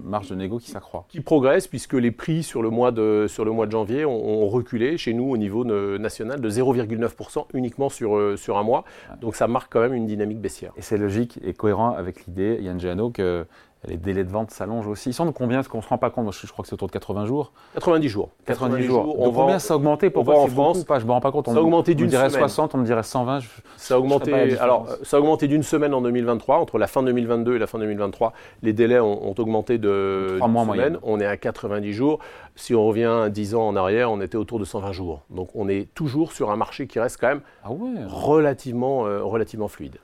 marge 0.03 0.29
de 0.29 0.35
négo 0.35 0.57
qui 0.57 0.71
s'accroît. 0.71 1.05
Qui 1.09 1.21
progresse 1.21 1.67
puisque 1.67 1.93
les 1.93 2.11
prix 2.11 2.43
sur 2.43 2.61
le 2.61 2.69
mois 2.69 2.91
de, 2.91 3.27
sur 3.29 3.45
le 3.45 3.51
mois 3.51 3.67
de 3.67 3.71
janvier 3.71 4.05
ont, 4.05 4.47
reculé 4.47 4.97
chez 4.97 5.13
nous 5.13 5.29
au 5.29 5.37
niveau 5.37 5.63
national 5.63 6.41
de 6.41 6.49
0,9% 6.49 7.45
uniquement 7.53 7.89
sur, 7.89 8.17
euh, 8.17 8.35
sur 8.35 8.57
un 8.57 8.63
mois. 8.63 8.83
Donc 9.21 9.35
ça 9.35 9.47
marque 9.47 9.71
quand 9.71 9.79
même 9.79 9.93
une 9.93 10.07
dynamique 10.07 10.39
baissière. 10.39 10.73
Et 10.75 10.81
c'est 10.81 10.97
logique 10.97 11.39
et 11.43 11.53
cohérent 11.53 11.91
avec 11.91 12.25
l'idée, 12.25 12.57
Yann 12.61 12.79
Giano, 12.79 13.11
que 13.11 13.45
les 13.87 13.97
délais 13.97 14.23
de 14.23 14.29
vente 14.29 14.51
s'allongent 14.51 14.87
aussi. 14.87 15.09
Ils 15.09 15.13
sont 15.13 15.25
de 15.25 15.31
combien 15.31 15.57
Parce 15.57 15.67
qu'on 15.67 15.79
ne 15.79 15.83
se 15.83 15.87
rend 15.87 15.97
pas 15.97 16.11
compte. 16.11 16.31
Je 16.31 16.51
crois 16.51 16.61
que 16.61 16.69
c'est 16.69 16.73
autour 16.73 16.87
de 16.87 16.93
80 16.93 17.25
jours. 17.25 17.51
90 17.73 18.09
jours. 18.09 18.29
90, 18.45 18.83
jours. 18.83 19.19
On 19.19 19.31
combien 19.31 19.57
ça 19.57 19.73
a 19.73 19.77
augmenté 19.77 20.11
Pourquoi 20.11 20.39
en 20.39 20.47
France 20.47 20.83
pas, 20.83 20.99
Je 20.99 21.03
ne 21.03 21.07
me 21.07 21.13
rends 21.13 21.21
pas 21.21 21.31
compte. 21.31 21.47
On, 21.47 21.53
ça 21.53 21.57
a 21.57 21.61
augmenté 21.61 21.95
d'une 21.95 22.09
semaine. 22.09 22.25
On 22.25 22.29
dirait 22.29 22.39
60, 22.39 22.75
on 22.75 22.77
me 22.77 22.85
dirait 22.85 23.01
120. 23.01 23.39
ça, 23.77 23.95
a 23.95 23.97
augmenté, 23.97 24.57
alors, 24.59 24.87
ça 25.01 25.17
a 25.17 25.19
augmenté 25.19 25.47
d'une 25.47 25.63
semaine 25.63 25.95
en 25.95 26.01
2023. 26.01 26.57
Entre 26.57 26.77
la 26.77 26.85
fin 26.85 27.01
2022 27.01 27.55
et 27.55 27.59
la 27.59 27.65
fin 27.65 27.79
2023, 27.79 28.33
les 28.61 28.73
délais 28.73 28.99
ont, 28.99 29.33
augmenté 29.39 29.79
de 29.79 30.35
3 30.37 30.47
mois 30.47 30.65
semaine. 30.65 30.99
On 31.01 31.19
est 31.19 31.25
à 31.25 31.37
90 31.37 31.91
jours. 31.93 32.19
Si 32.55 32.75
on 32.75 32.85
revient 32.85 33.29
10 33.31 33.55
ans 33.55 33.67
en 33.67 33.75
arrière, 33.75 34.11
on 34.11 34.21
était 34.21 34.37
autour 34.37 34.59
de 34.59 34.65
120 34.65 34.91
jours. 34.91 35.21
Donc 35.31 35.49
on 35.55 35.67
est 35.67 35.91
toujours 35.95 36.33
sur 36.33 36.51
un 36.51 36.55
marché 36.55 36.85
qui 36.85 36.99
reste 36.99 37.17
quand 37.19 37.29
même 37.29 37.41
ah 37.63 37.71
ouais. 37.71 38.03
relativement, 38.05 39.07
euh, 39.07 39.23
relativement 39.23 39.67
fluide. 39.67 39.97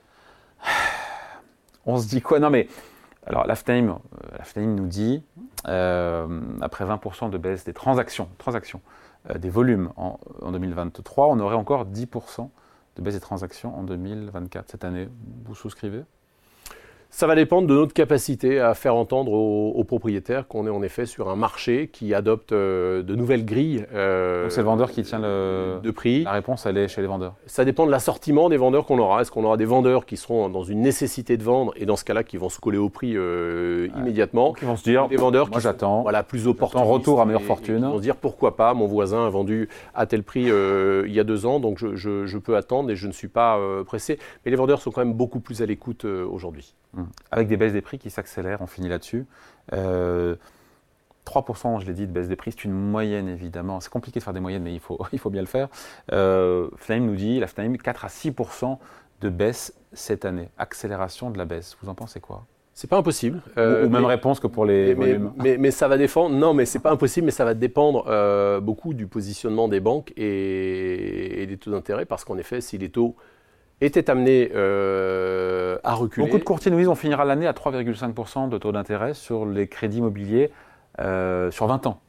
On 1.86 1.96
se 1.96 2.06
dit 2.06 2.20
quoi? 2.20 2.38
Non 2.38 2.50
mais 2.50 2.68
alors 3.28 3.44
euh, 3.46 4.66
nous 4.74 4.86
dit, 4.86 5.22
euh, 5.66 6.40
après 6.62 6.84
20% 6.84 7.30
de 7.30 7.38
baisse 7.38 7.64
des 7.64 7.74
transactions, 7.74 8.28
transactions 8.38 8.80
euh, 9.30 9.38
des 9.38 9.50
volumes 9.50 9.90
en, 9.96 10.18
2023, 10.50 11.26
on 11.26 11.38
aurait 11.38 11.56
encore 11.56 11.84
10% 11.84 12.48
de 12.96 13.02
baisse 13.02 13.14
des 13.14 13.20
transactions 13.20 13.78
en 13.78 13.82
2024. 13.82 14.70
Cette 14.70 14.84
année, 14.84 15.08
vous 15.44 15.54
souscrivez? 15.54 16.04
Ça 17.10 17.26
va 17.26 17.34
dépendre 17.34 17.66
de 17.66 17.74
notre 17.74 17.94
capacité 17.94 18.60
à 18.60 18.74
faire 18.74 18.94
entendre 18.94 19.32
aux, 19.32 19.84
propriétaires 19.84 20.46
qu'on 20.46 20.66
est 20.66 20.70
en 20.70 20.82
effet 20.82 21.06
sur 21.06 21.30
un 21.30 21.36
marché 21.36 21.88
qui 21.88 22.12
adopte 22.12 22.52
euh, 22.52 23.02
de 23.02 23.14
nouvelles 23.14 23.46
grilles. 23.46 23.86
Euh, 23.94 24.42
Donc 24.42 24.52
c'est 24.52 24.60
le 24.60 24.66
vendeur 24.66 24.90
qui 24.90 25.02
tient 25.02 25.18
le 25.18 25.80
de 25.82 25.90
prix. 25.90 26.24
La 26.24 26.32
réponse, 26.32 26.66
elle 26.66 26.76
est 26.76 26.88
chez 26.88 27.00
les 27.00 27.06
vendeurs. 27.06 27.34
Ça 27.46 27.64
dépend 27.64 27.86
de 27.86 27.90
l'assortiment 27.90 28.50
des 28.50 28.58
vendeurs 28.58 28.84
qu'on 28.84 28.98
aura. 28.98 29.22
Est-ce 29.22 29.30
qu'on 29.30 29.44
aura 29.44 29.56
des 29.56 29.64
vendeurs 29.64 30.04
qui 30.04 30.18
seront 30.18 30.50
dans 30.50 30.62
une 30.62 30.82
nécessité 30.82 31.38
de 31.38 31.42
vendre 31.42 31.72
et 31.76 31.86
dans 31.86 31.96
ce 31.96 32.04
cas-là 32.04 32.22
qui 32.22 32.36
vont 32.36 32.50
se 32.50 32.60
coller 32.60 32.76
au 32.76 32.90
prix 32.90 33.14
euh, 33.16 33.88
immédiatement? 33.96 34.52
Qui 34.52 34.66
vont 34.66 34.76
se 34.76 34.84
dire, 34.84 35.08
des 35.08 35.16
vendeurs 35.16 35.48
moi 35.50 35.60
j'attends. 35.60 36.02
Voilà, 36.02 36.22
plus 36.22 36.46
opportunistes. 36.46 36.86
En 36.86 36.92
retour 36.92 37.22
à 37.22 37.24
meilleure 37.24 37.42
fortune. 37.42 37.78
Ils 37.78 37.90
vont 37.90 37.96
se 37.96 38.02
dire 38.02 38.16
pourquoi 38.16 38.54
pas, 38.54 38.74
mon 38.74 38.86
voisin 38.86 39.26
a 39.26 39.30
vendu 39.30 39.70
à 39.94 40.04
tel 40.04 40.22
prix 40.22 40.42
il 40.44 41.12
y 41.12 41.20
a 41.20 41.24
deux 41.24 41.46
ans, 41.46 41.58
donc 41.58 41.78
je, 41.78 41.96
je, 41.96 42.38
peux 42.38 42.56
attendre 42.56 42.90
et 42.90 42.96
je 42.96 43.06
ne 43.06 43.12
suis 43.12 43.28
pas 43.28 43.58
pressé. 43.84 44.18
Mais 44.44 44.50
les 44.50 44.56
vendeurs 44.56 44.82
sont 44.82 44.90
quand 44.90 45.04
même 45.04 45.14
beaucoup 45.14 45.40
plus 45.40 45.62
à 45.62 45.66
l'écoute 45.66 46.04
aujourd'hui. 46.04 46.74
Avec 47.30 47.48
des 47.48 47.56
baisses 47.56 47.72
des 47.72 47.80
prix 47.80 47.98
qui 47.98 48.10
s'accélèrent, 48.10 48.60
on 48.60 48.66
finit 48.66 48.88
là-dessus. 48.88 49.26
3%, 49.72 49.76
euh, 49.76 50.36
je 51.80 51.86
l'ai 51.86 51.92
dit, 51.92 52.06
de 52.06 52.12
baisse 52.12 52.28
des 52.28 52.36
prix, 52.36 52.52
c'est 52.52 52.64
une 52.64 52.72
moyenne 52.72 53.28
évidemment. 53.28 53.80
C'est 53.80 53.90
compliqué 53.90 54.20
de 54.20 54.24
faire 54.24 54.32
des 54.32 54.40
moyennes, 54.40 54.62
mais 54.62 54.74
il 54.74 54.80
faut, 54.80 54.98
il 55.12 55.18
faut 55.18 55.30
bien 55.30 55.42
le 55.42 55.46
faire. 55.46 55.68
Euh, 56.12 56.68
Flame 56.76 57.06
nous 57.06 57.16
dit, 57.16 57.40
la 57.40 57.46
Flame, 57.46 57.76
4 57.76 58.04
à 58.04 58.08
6% 58.08 58.78
de 59.20 59.28
baisse 59.28 59.74
cette 59.92 60.24
année 60.24 60.48
Accélération 60.58 61.30
de 61.30 61.38
la 61.38 61.44
baisse. 61.44 61.76
Vous 61.82 61.88
en 61.88 61.94
pensez 61.94 62.20
quoi? 62.20 62.44
C'est 62.78 62.88
pas 62.88 62.98
impossible. 62.98 63.42
Euh, 63.56 63.86
ou, 63.86 63.88
même 63.88 64.04
réponse 64.04 64.38
que 64.38 64.46
pour 64.46 64.64
les 64.64 64.94
mais, 64.94 65.18
mais, 65.36 65.58
mais, 65.58 65.72
ça 65.72 65.88
va 65.88 65.98
défendre. 65.98 66.36
Non, 66.36 66.54
mais 66.54 66.64
c'est 66.64 66.78
pas 66.78 66.92
impossible, 66.92 67.24
mais 67.24 67.32
ça 67.32 67.44
va 67.44 67.54
dépendre 67.54 68.04
euh, 68.06 68.60
beaucoup 68.60 68.94
du 68.94 69.08
positionnement 69.08 69.66
des 69.66 69.80
banques 69.80 70.12
et, 70.16 71.44
des 71.48 71.56
taux 71.56 71.72
d'intérêt, 71.72 72.04
parce 72.04 72.24
qu'en 72.24 72.38
effet, 72.38 72.60
si 72.60 72.78
les 72.78 72.88
taux 72.88 73.16
étaient 73.80 74.08
amenés 74.08 74.52
euh. 75.84 76.22
Beaucoup 76.24 76.38
de 76.38 76.44
courtiers 76.44 76.70
nous 76.70 76.78
disent 76.78 76.88
on 76.88 76.94
finira 76.94 77.24
l'année 77.24 77.46
à 77.46 77.52
3,5% 77.52 78.48
de 78.48 78.58
taux 78.58 78.72
d'intérêt 78.72 79.14
sur 79.14 79.46
les 79.46 79.68
crédits 79.68 79.98
immobiliers 79.98 80.50
sur 80.98 81.66
20 81.66 81.86
ans. 81.86 82.00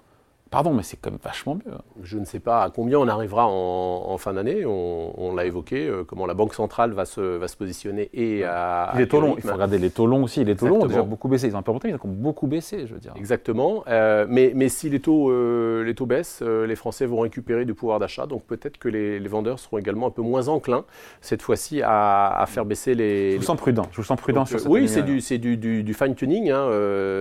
Pardon, 0.51 0.73
mais 0.73 0.81
c'est 0.81 0.97
quand 0.97 1.11
même 1.11 1.19
vachement 1.23 1.55
mieux. 1.55 1.71
Hein. 1.71 1.81
Je 2.01 2.17
ne 2.17 2.25
sais 2.25 2.39
pas 2.39 2.63
à 2.63 2.69
combien 2.71 2.97
on 2.97 3.07
arrivera 3.07 3.47
en, 3.47 4.17
fin 4.17 4.33
d'année. 4.33 4.65
On, 4.65 5.35
l'a 5.35 5.45
évoqué, 5.45 5.87
euh, 5.87 6.03
comment 6.03 6.25
la 6.25 6.33
Banque 6.33 6.55
centrale 6.55 6.91
va 6.91 7.05
se, 7.05 7.21
va 7.21 7.47
se 7.47 7.55
positionner 7.55 8.09
et 8.13 8.43
à. 8.43 8.93
Les 8.97 9.07
taux 9.07 9.21
longs, 9.21 9.35
il 9.37 9.43
faut 9.43 9.53
regarder 9.53 9.77
les 9.77 9.91
taux 9.91 10.07
longs 10.07 10.23
aussi. 10.23 10.43
Les 10.43 10.55
taux 10.55 10.67
longs 10.67 10.81
ont 10.81 10.87
déjà 10.87 11.03
beaucoup 11.03 11.27
baissé. 11.27 11.47
Ils 11.47 11.55
ont 11.55 11.59
un 11.59 11.63
peu 11.63 11.71
monté, 11.71 11.89
ils 11.89 11.95
ont 11.95 11.99
beaucoup 12.03 12.47
baissé, 12.47 12.87
je 12.87 12.95
veux 12.95 12.99
dire. 12.99 13.13
Exactement. 13.15 13.83
Euh, 13.87 14.25
mais, 14.27 14.51
mais 14.55 14.69
si 14.69 14.89
les 14.89 14.99
taux, 14.99 15.29
euh, 15.29 15.83
les 15.83 15.93
taux 15.93 16.07
baissent, 16.07 16.41
les 16.41 16.75
Français 16.75 17.05
vont 17.05 17.19
récupérer 17.19 17.65
du 17.65 17.75
pouvoir 17.75 17.99
d'achat. 17.99 18.25
Donc 18.25 18.43
peut-être 18.45 18.79
que 18.79 18.89
les, 18.89 19.19
vendeurs 19.27 19.59
seront 19.59 19.77
également 19.77 20.07
un 20.07 20.11
peu 20.11 20.23
moins 20.23 20.47
enclins, 20.47 20.85
cette 21.21 21.43
fois-ci, 21.43 21.81
à, 21.83 22.43
faire 22.47 22.65
baisser 22.65 22.95
les. 22.95 23.33
Je 23.33 23.37
vous 23.37 23.43
sens 23.43 23.57
prudent. 23.57 23.85
Je 23.91 23.97
vous 23.97 24.03
sens 24.03 24.19
prudent 24.19 24.45
sur 24.45 24.59
cette 24.59 24.67
Oui, 24.67 24.87
c'est 24.87 25.03
du, 25.37 25.57
du, 25.57 25.83
du, 25.83 25.93
fine-tuning 25.93 26.49
hein, 26.49 26.65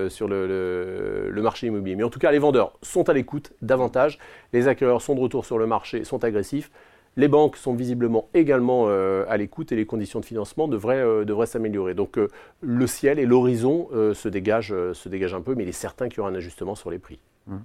sur 0.09 0.27
le, 0.27 0.47
le, 0.47 1.29
le 1.29 1.41
marché 1.43 1.67
immobilier. 1.67 1.95
Mais 1.95 2.03
en 2.03 2.09
tout 2.09 2.17
cas, 2.17 2.31
les 2.31 2.39
vendeurs 2.39 2.73
sont 2.81 3.07
à 3.07 3.13
l'écoute 3.19 3.53
davantage. 3.61 4.17
Les 4.53 4.67
acquéreurs 4.67 5.01
sont 5.01 5.13
de 5.13 5.19
retour 5.19 5.45
sur 5.45 5.57
le 5.57 5.67
marché, 5.67 6.03
sont 6.03 6.23
agressifs. 6.23 6.71
Les 7.15 7.27
banques 7.27 7.57
sont 7.57 7.73
visiblement 7.73 8.29
également 8.33 8.85
euh, 8.87 9.25
à 9.27 9.35
l'écoute 9.35 9.73
et 9.73 9.75
les 9.75 9.85
conditions 9.85 10.21
de 10.21 10.25
financement 10.25 10.69
devraient, 10.69 11.01
euh, 11.01 11.25
devraient 11.25 11.47
s'améliorer. 11.47 11.93
Donc 11.93 12.17
euh, 12.17 12.29
le 12.61 12.87
ciel 12.87 13.19
et 13.19 13.25
l'horizon 13.25 13.89
se, 13.91 14.29
dégagent, 14.29 14.93
se 14.93 15.35
un 15.35 15.41
peu, 15.41 15.53
mais 15.55 15.63
il 15.63 15.69
est 15.69 15.73
certain 15.73 16.07
qu'il 16.07 16.19
y 16.19 16.21
aura 16.21 16.29
un 16.29 16.35
ajustement 16.35 16.75
sur 16.75 16.91
les 16.91 16.99
prix. 16.99 17.19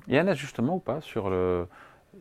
Il 0.09 0.15
y 0.15 0.19
a 0.19 0.23
un 0.23 0.27
ajustement 0.27 0.77
ou 0.77 0.79
pas 0.81 1.03
sur, 1.03 1.29
le, 1.29 1.67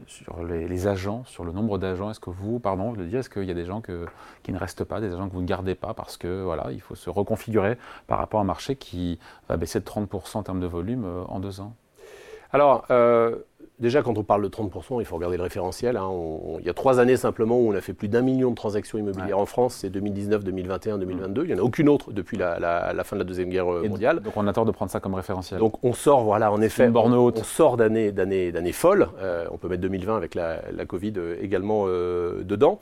sur 0.05 0.43
les, 0.43 0.85
agents, 0.85 1.23
sur 1.25 1.45
le 1.45 1.53
nombre 1.53 1.77
d'agents? 1.77 2.11
Est-ce 2.11 2.19
que 2.19 2.29
vous, 2.29 2.59
pardon, 2.59 2.93
je 2.93 2.99
le 2.99 3.05
dire, 3.07 3.19
est-ce 3.19 3.29
qu'il 3.29 3.45
y 3.45 3.51
a 3.51 3.53
des 3.55 3.65
gens 3.65 3.79
que, 3.79 4.05
qui 4.43 4.51
ne 4.51 4.59
restent 4.59 4.83
pas, 4.83 4.99
des 4.99 5.13
agents 5.13 5.29
que 5.29 5.33
vous 5.33 5.41
ne 5.41 5.47
gardez 5.47 5.73
pas 5.73 5.93
parce 5.93 6.17
que 6.17 6.43
voilà, 6.43 6.71
il 6.71 6.81
faut 6.81 6.95
se 6.95 7.09
reconfigurer 7.09 7.77
par 8.05 8.17
rapport 8.19 8.41
à 8.41 8.43
un 8.43 8.45
marché 8.45 8.75
qui 8.75 9.17
va 9.47 9.55
baisser 9.55 9.79
de 9.79 9.85
30% 9.85 10.37
en 10.37 10.43
termes 10.43 10.59
de 10.59 10.67
volume 10.67 11.05
en 11.29 11.39
deux 11.39 11.61
ans? 11.61 11.73
Alors, 12.53 12.85
euh, 12.91 13.35
déjà, 13.79 14.03
quand 14.03 14.15
on 14.19 14.23
parle 14.23 14.43
de 14.43 14.47
30%, 14.47 14.99
il 14.99 15.05
faut 15.05 15.15
regarder 15.15 15.37
le 15.37 15.43
référentiel. 15.43 15.97
Hein. 15.97 16.11
il 16.59 16.65
y 16.65 16.69
a 16.69 16.73
trois 16.73 16.99
années 16.99 17.17
simplement 17.17 17.59
où 17.59 17.71
on 17.71 17.75
a 17.75 17.81
fait 17.81 17.93
plus 17.93 18.07
d'un 18.07 18.21
million 18.21 18.51
de 18.51 18.55
transactions 18.55 18.99
immobilières 18.99 19.39
en 19.39 19.47
France. 19.47 19.77
C'est 19.81 19.89
2019, 19.89 20.43
2021, 20.43 20.99
2022. 20.99 21.43
Il 21.43 21.47
n'y 21.47 21.53
en 21.55 21.57
a 21.57 21.63
aucune 21.63 21.89
autre 21.89 22.13
depuis 22.13 22.37
la, 22.37 22.93
fin 23.03 23.15
de 23.15 23.21
la 23.21 23.25
Deuxième 23.25 23.49
Guerre 23.49 23.73
euh, 23.73 23.87
mondiale. 23.89 24.19
Donc 24.19 24.37
on 24.37 24.45
a 24.47 24.53
tort 24.53 24.65
de 24.65 24.71
prendre 24.71 24.91
ça 24.91 24.99
comme 24.99 25.15
référentiel. 25.15 25.59
Donc 25.59 25.83
on 25.83 25.93
sort, 25.93 26.23
voilà, 26.23 26.51
en 26.51 26.61
effet, 26.61 26.87
on, 26.93 27.11
on, 27.11 27.43
sort 27.43 27.75
d'années, 27.75 28.11
d'années, 28.11 28.71
folles. 28.71 29.07
Euh, 29.19 29.47
on 29.49 29.57
peut 29.57 29.67
mettre 29.67 29.81
2020 29.81 30.15
avec 30.15 30.35
la, 30.35 30.61
Covid 30.87 31.13
également 31.41 31.87
dedans. 31.87 32.79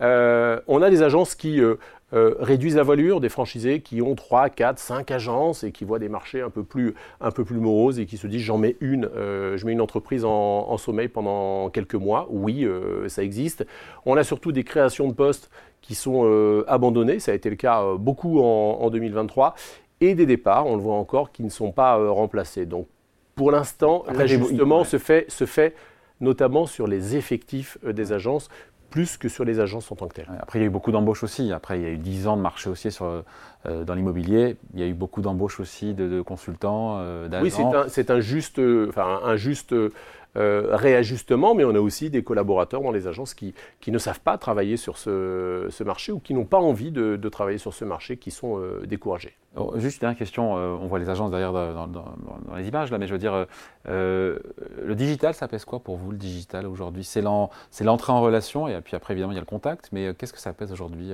on 0.00 0.82
a 0.82 0.90
des 0.90 1.02
agences 1.02 1.36
qui 1.36 1.60
euh, 1.60 1.76
réduisent 2.12 2.76
la 2.76 2.82
voilure 2.82 3.20
des 3.20 3.28
franchisés 3.28 3.80
qui 3.80 4.02
ont 4.02 4.14
3, 4.14 4.50
4, 4.50 4.78
5 4.78 5.10
agences 5.10 5.64
et 5.64 5.72
qui 5.72 5.84
voient 5.84 5.98
des 5.98 6.08
marchés 6.08 6.42
un 6.42 6.50
peu 6.50 6.62
plus, 6.62 6.94
un 7.20 7.30
peu 7.30 7.44
plus 7.44 7.58
moroses 7.58 7.98
et 7.98 8.06
qui 8.06 8.18
se 8.18 8.26
disent 8.26 8.42
j'en 8.42 8.58
mets 8.58 8.76
une, 8.80 9.08
euh, 9.16 9.56
je 9.56 9.64
mets 9.64 9.72
une 9.72 9.80
entreprise 9.80 10.24
en, 10.24 10.76
sommeil 10.76 11.08
pendant 11.08 11.70
quelques 11.70 11.94
mois. 11.94 12.26
Oui, 12.30 12.64
euh, 12.64 13.08
ça 13.08 13.22
existe. 13.22 13.64
On 14.04 14.16
a 14.16 14.24
surtout 14.24 14.52
des 14.52 14.64
créations 14.64 15.08
de 15.08 15.14
postes 15.14 15.50
qui 15.80 15.94
sont 15.94 16.62
abandonnées, 16.68 17.18
ça 17.18 17.32
a 17.32 17.34
été 17.34 17.50
le 17.50 17.56
cas 17.56 17.82
beaucoup 17.98 18.40
en, 18.40 18.88
2023, 18.88 19.54
et 20.00 20.14
des 20.14 20.26
départs, 20.26 20.66
on 20.66 20.76
le 20.76 20.82
voit 20.82 20.94
encore, 20.94 21.32
qui 21.32 21.42
ne 21.42 21.48
sont 21.48 21.72
pas 21.72 21.96
remplacés. 21.96 22.66
Donc 22.66 22.86
pour 23.34 23.50
l'instant, 23.50 24.04
l'ajustement 24.14 24.84
se, 24.84 24.98
fait, 24.98 25.28
se 25.28 25.44
fait 25.44 25.74
notamment 26.20 26.66
sur 26.66 26.86
les 26.86 27.16
effectifs 27.16 27.78
des 27.84 28.12
agences, 28.12 28.48
plus 28.92 29.16
que 29.16 29.28
sur 29.28 29.44
les 29.44 29.58
agences 29.58 29.90
en 29.90 29.96
tant 29.96 30.06
que 30.06 30.14
telles. 30.14 30.28
Après, 30.38 30.58
il 30.58 30.62
y 30.62 30.64
a 30.64 30.68
eu 30.68 30.70
beaucoup 30.70 30.92
d'embauches 30.92 31.24
aussi. 31.24 31.50
Après, 31.50 31.80
il 31.80 31.82
y 31.82 31.86
a 31.86 31.88
eu 31.88 31.96
10 31.96 32.28
ans 32.28 32.36
de 32.36 32.42
marché 32.42 32.68
haussier 32.68 32.90
sur, 32.90 33.24
euh, 33.66 33.84
dans 33.84 33.94
l'immobilier. 33.94 34.58
Il 34.74 34.80
y 34.80 34.82
a 34.82 34.86
eu 34.86 34.92
beaucoup 34.92 35.22
d'embauches 35.22 35.58
aussi 35.60 35.94
de, 35.94 36.20
consultants, 36.20 36.98
euh, 36.98 37.26
d'agents. 37.26 37.42
Oui, 37.42 37.50
c'est 37.88 38.10
un, 38.10 38.16
un, 38.16 38.20
juste, 38.20 38.60
enfin, 38.88 39.20
un 39.24 39.36
juste 39.36 39.72
euh, 39.72 39.92
réajustement, 40.34 41.54
mais 41.54 41.64
on 41.64 41.74
a 41.74 41.80
aussi 41.80 42.10
des 42.10 42.22
collaborateurs 42.22 42.80
dans 42.80 42.90
les 42.90 43.06
agences 43.06 43.34
qui, 43.34 43.54
qui 43.80 43.90
ne 43.90 43.98
savent 43.98 44.20
pas 44.20 44.38
travailler 44.38 44.76
sur 44.76 44.98
ce, 44.98 45.82
marché 45.82 46.12
ou 46.12 46.20
qui 46.20 46.34
n'ont 46.34 46.44
pas 46.44 46.58
envie 46.58 46.90
de, 46.90 47.28
travailler 47.28 47.58
sur 47.58 47.74
ce 47.74 47.84
marché, 47.84 48.16
qui 48.16 48.30
sont 48.30 48.58
euh, 48.58 48.84
découragés. 48.86 49.34
Juste 49.76 49.96
une 49.96 50.00
dernière 50.00 50.18
question, 50.18 50.56
euh, 50.56 50.76
on 50.80 50.86
voit 50.86 50.98
les 50.98 51.10
agences 51.10 51.30
derrière 51.30 51.52
dans, 51.52 51.86
dans, 51.86 52.56
les 52.56 52.68
images, 52.68 52.90
là, 52.90 52.98
mais 52.98 53.06
je 53.06 53.12
veux 53.12 53.18
dire, 53.18 53.46
le 53.86 54.94
digital, 54.94 55.34
ça 55.34 55.48
pèse 55.48 55.64
quoi 55.64 55.80
pour 55.80 55.96
vous, 55.96 56.10
le 56.10 56.18
digital 56.18 56.66
aujourd'hui? 56.66 57.04
C'est 57.04 57.22
l'entrée 57.22 58.12
en 58.12 58.20
relation, 58.20 58.68
et 58.68 58.80
puis 58.80 58.96
après, 58.96 59.14
évidemment, 59.14 59.32
il 59.32 59.36
y 59.36 59.38
a 59.38 59.42
le 59.42 59.46
contact, 59.46 59.90
mais 59.92 60.14
qu'est-ce 60.14 60.32
que 60.32 60.40
ça 60.40 60.52
pèse 60.52 60.72
aujourd'hui 60.72 61.12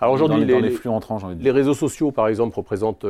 alors 0.00 0.14
aujourd'hui, 0.14 0.44
les, 0.44 0.70
flux 0.70 0.90
entrants, 0.90 1.18
les 1.38 1.50
réseaux 1.50 1.74
sociaux, 1.74 2.12
par 2.12 2.28
exemple, 2.28 2.54
représentent 2.54 3.04
12% 3.04 3.08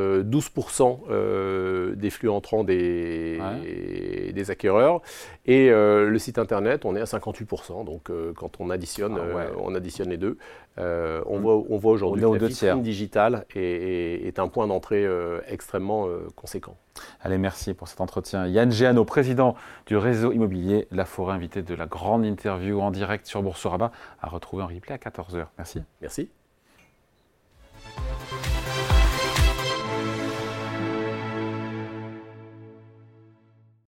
euh, 1.09 1.11
euh, 1.11 1.95
des 1.95 2.09
flux 2.09 2.29
entrants 2.29 2.63
des, 2.63 3.39
des 4.33 4.51
acquéreurs. 4.51 5.01
Et 5.45 5.69
euh, 5.69 6.09
le 6.09 6.19
site 6.19 6.39
internet, 6.39 6.85
on 6.85 6.95
est 6.95 7.01
à 7.01 7.05
58%. 7.05 7.85
Donc 7.85 8.11
quand 8.35 8.59
on 8.59 8.71
additionne, 8.71 9.19
ah 9.19 9.51
on 9.61 9.75
additionne 9.75 10.09
les 10.09 10.17
deux, 10.17 10.37
on, 10.77 10.81
mm. 10.81 11.41
voit, 11.41 11.63
on 11.69 11.77
voit 11.77 11.91
aujourd'hui 11.91 12.23
que 12.23 12.27
la 12.27 12.47
vitrine 12.47 12.81
digitale 12.81 13.45
est, 13.55 14.25
est, 14.25 14.39
un 14.39 14.47
point 14.47 14.65
d'entrée 14.65 15.07
extrêmement 15.47 16.07
conséquent. 16.35 16.75
Allez, 17.21 17.37
merci 17.37 17.75
pour 17.75 17.87
cet 17.87 18.01
entretien. 18.01 18.47
Yann 18.47 18.71
Géano, 18.71 19.05
président 19.05 19.55
du 19.85 19.95
réseau 19.95 20.31
immobilier 20.31 20.87
La 20.91 21.05
Forêt, 21.05 21.35
invité 21.35 21.61
de 21.61 21.75
la 21.75 21.85
grande 21.85 22.25
interview 22.25 22.81
en 22.81 22.89
direct 22.89 23.27
sur 23.27 23.43
Boursorama, 23.43 23.91
à 24.21 24.27
retrouver 24.27 24.63
en 24.63 24.67
replay 24.67 24.95
à 24.95 24.97
14h. 24.97 25.45
Merci. 25.57 25.83
Merci. 26.01 26.29